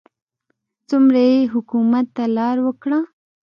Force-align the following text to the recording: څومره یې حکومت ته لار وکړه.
څومره 0.89 1.21
یې 1.31 1.39
حکومت 1.53 2.07
ته 2.15 2.23
لار 2.37 2.57
وکړه. 2.65 2.99